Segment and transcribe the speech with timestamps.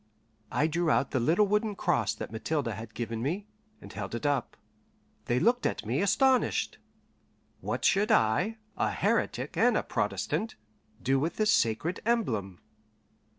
[0.51, 3.45] I drew out the little wooden cross that Mathilde had given me,
[3.79, 4.57] and held it up.
[5.25, 6.79] They looked at me astonished.
[7.59, 10.55] What should I, a heretic and a Protestant,
[11.03, 12.61] do with this sacred emblem?